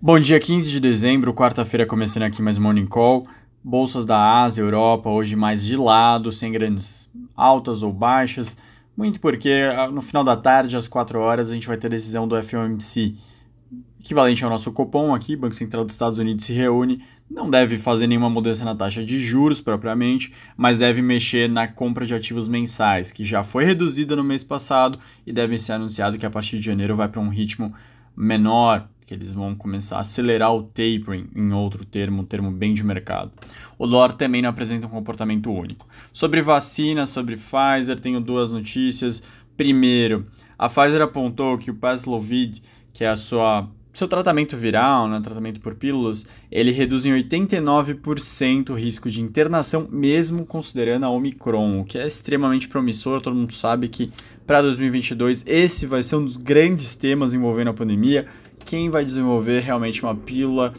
[0.00, 3.26] Bom dia, 15 de dezembro, quarta-feira, começando aqui mais Morning Call.
[3.64, 8.56] Bolsas da Ásia, Europa, hoje mais de lado, sem grandes altas ou baixas.
[8.96, 11.90] Muito porque ah, no final da tarde, às 4 horas, a gente vai ter a
[11.90, 13.16] decisão do FOMC,
[13.98, 18.06] equivalente ao nosso Copom aqui, Banco Central dos Estados Unidos se reúne, não deve fazer
[18.06, 23.10] nenhuma mudança na taxa de juros propriamente, mas deve mexer na compra de ativos mensais,
[23.10, 24.96] que já foi reduzida no mês passado
[25.26, 27.74] e deve ser anunciado que a partir de janeiro vai para um ritmo
[28.16, 32.74] menor, que eles vão começar a acelerar o tapering, em outro termo, um termo bem
[32.74, 33.32] de mercado.
[33.78, 35.88] O dólar também não apresenta um comportamento único.
[36.12, 39.22] Sobre vacina, sobre Pfizer, tenho duas notícias.
[39.56, 40.26] Primeiro,
[40.58, 45.60] a Pfizer apontou que o Paxlovid, que é a sua seu tratamento viral, né, tratamento
[45.60, 51.84] por pílulas, ele reduz em 89% o risco de internação, mesmo considerando a Omicron, o
[51.84, 53.20] que é extremamente promissor.
[53.20, 54.12] Todo mundo sabe que
[54.46, 58.26] para 2022 esse vai ser um dos grandes temas envolvendo a pandemia
[58.68, 60.74] quem vai desenvolver realmente uma pílula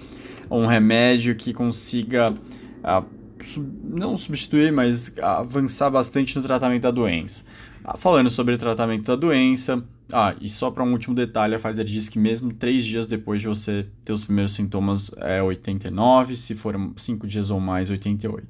[0.48, 3.06] ou um remédio que consiga uh,
[3.44, 7.44] sub, não substituir, mas avançar bastante no tratamento da doença.
[7.84, 11.60] Uh, falando sobre o tratamento da doença, ah, e só para um último detalhe, a
[11.60, 16.36] Pfizer diz que mesmo três dias depois de você ter os primeiros sintomas é 89,
[16.36, 18.46] se foram cinco dias ou mais, 88.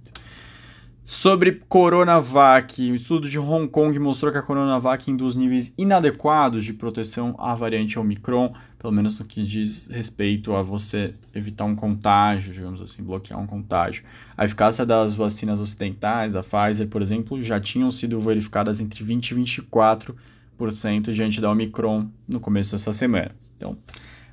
[1.12, 6.72] Sobre Coronavac, o estudo de Hong Kong mostrou que a Coronavac induz níveis inadequados de
[6.72, 12.54] proteção à variante Omicron, pelo menos no que diz respeito a você evitar um contágio,
[12.54, 14.04] digamos assim, bloquear um contágio.
[14.38, 19.32] A eficácia das vacinas ocidentais, da Pfizer, por exemplo, já tinham sido verificadas entre 20
[19.32, 23.32] e 24% diante da Omicron no começo dessa semana.
[23.58, 23.76] Então,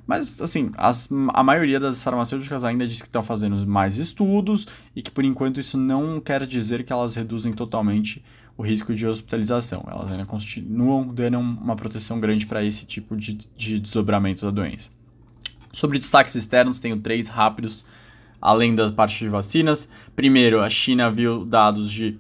[0.07, 5.03] mas, assim, as, a maioria das farmacêuticas ainda diz que estão fazendo mais estudos e
[5.03, 8.23] que, por enquanto, isso não quer dizer que elas reduzem totalmente
[8.57, 9.85] o risco de hospitalização.
[9.91, 14.91] Elas ainda continuam dando uma proteção grande para esse tipo de, de desdobramento da doença.
[15.73, 17.85] Sobre destaques externos, tenho três rápidos,
[18.41, 19.91] além da parte de vacinas.
[20.15, 22.17] Primeiro, a China viu dados de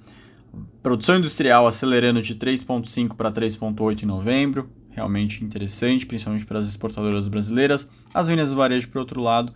[0.82, 7.28] produção industrial acelerando de 3,5 para 3,8 em novembro realmente interessante, principalmente para as exportadoras
[7.28, 7.88] brasileiras.
[8.12, 9.52] As vendas do varejo, por outro lado,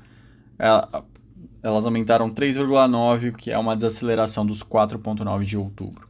[1.63, 6.07] elas aumentaram 3,9, que é uma desaceleração dos 4,9 de outubro.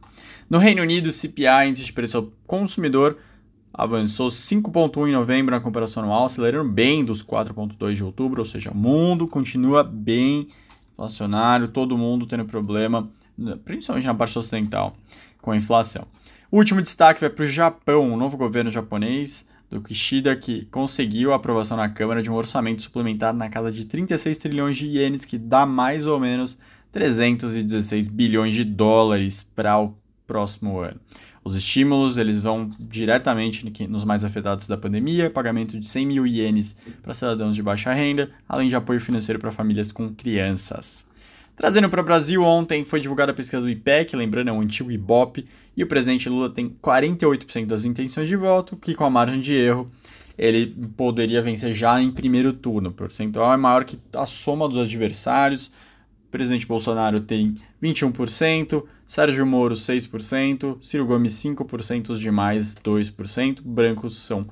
[0.49, 3.17] No Reino Unido, o CPI, índice de preço ao consumidor,
[3.73, 8.69] avançou 5,1 em novembro na comparação anual, acelerando bem dos 4,2 de outubro, ou seja,
[8.69, 10.49] o mundo continua bem
[10.91, 13.09] inflacionário, todo mundo tendo problema,
[13.63, 14.93] principalmente na parte ocidental,
[15.41, 16.05] com a inflação.
[16.51, 21.31] O último destaque vai para o Japão, o novo governo japonês do Kishida, que conseguiu
[21.31, 25.23] a aprovação na Câmara de um orçamento suplementar na casa de 36 trilhões de ienes,
[25.23, 26.57] que dá mais ou menos
[26.91, 29.95] 316 bilhões de dólares para o
[30.27, 30.99] próximo ano.
[31.41, 36.75] Os estímulos eles vão diretamente nos mais afetados da pandemia, pagamento de 100 mil ienes
[37.01, 41.09] para cidadãos de baixa renda, além de apoio financeiro para famílias com crianças.
[41.61, 44.91] Trazendo para o Brasil, ontem foi divulgada a pesquisa do IPEC, lembrando, é um antigo
[44.91, 45.45] IBOP,
[45.77, 49.53] e o presidente Lula tem 48% das intenções de voto, que com a margem de
[49.53, 49.87] erro
[50.35, 52.89] ele poderia vencer já em primeiro turno.
[52.89, 55.67] O percentual é maior que a soma dos adversários.
[56.27, 64.17] O presidente Bolsonaro tem 21%, Sérgio Moro 6%, Ciro Gomes 5%, os demais 2%, brancos
[64.17, 64.47] são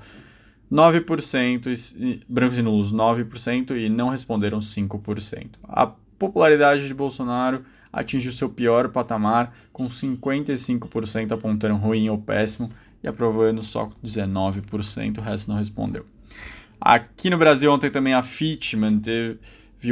[0.71, 5.47] 9%, brancos e nulos 9% e não responderam 5%.
[5.63, 12.69] A popularidade de Bolsonaro atinge o seu pior patamar, com 55% apontando ruim ou péssimo
[13.03, 16.05] e aprovando só 19%, o resto não respondeu.
[16.79, 19.39] Aqui no Brasil, ontem também a Fitch manteve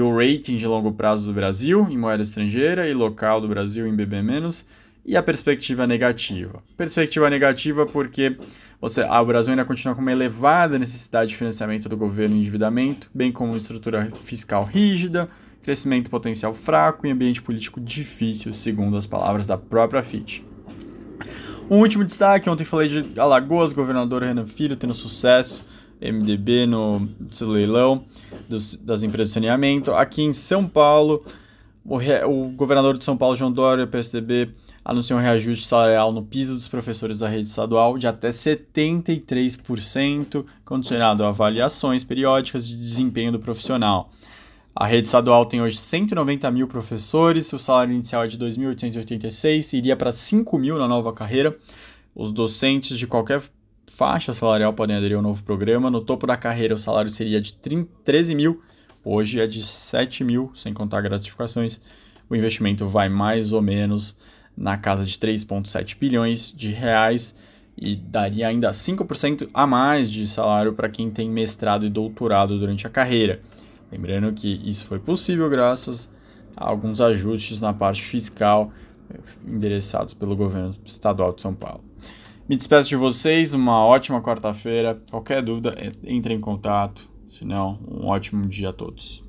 [0.01, 3.95] o rating de longo prazo do Brasil em moeda estrangeira e local do Brasil em
[3.95, 4.21] BB-,
[5.05, 6.61] e a perspectiva negativa.
[6.75, 8.37] Perspectiva negativa porque
[8.79, 12.39] você, ah, o Brasil ainda continua com uma elevada necessidade de financiamento do governo e
[12.39, 15.29] endividamento, bem como estrutura fiscal rígida,
[15.67, 20.45] crescimento potencial fraco e ambiente político difícil, segundo as palavras da própria FIT.
[21.69, 25.65] Um último destaque, ontem falei de Alagoas, governador Renan Filho tendo sucesso,
[26.01, 28.05] MDB no seu leilão
[28.47, 29.91] dos, das empresas de saneamento.
[29.91, 31.21] Aqui em São Paulo,
[31.83, 34.53] o, re, o governador de São Paulo, João Dória, PSDB,
[34.85, 41.25] anunciou um reajuste salarial no piso dos professores da rede estadual de até 73%, condicionado
[41.25, 44.09] a avaliações periódicas de desempenho do profissional.
[44.79, 49.95] A rede estadual tem hoje 190 mil professores, o salário inicial é de 2.886, iria
[49.95, 51.57] para 5 mil na nova carreira.
[52.13, 53.41] Os docentes de qualquer
[53.87, 55.89] faixa salarial podem aderir ao novo programa.
[55.89, 58.61] No topo da carreira, o salário seria de 13 mil,
[59.03, 61.81] hoje é de 7 mil, sem contar gratificações.
[62.29, 64.15] O investimento vai mais ou menos
[64.55, 67.35] na casa de 3,7 bilhões de reais
[67.75, 72.85] e daria ainda 5% a mais de salário para quem tem mestrado e doutorado durante
[72.85, 73.41] a carreira.
[73.91, 76.09] Lembrando que isso foi possível graças
[76.55, 78.71] a alguns ajustes na parte fiscal
[79.45, 81.83] endereçados pelo governo estadual de São Paulo.
[82.47, 85.01] Me despeço de vocês, uma ótima quarta-feira.
[85.09, 87.09] Qualquer dúvida, entre em contato.
[87.27, 89.23] Se não, um ótimo dia a todos.